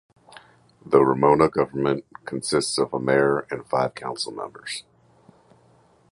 [0.83, 4.83] The Ramona government consists of a mayor and five council members.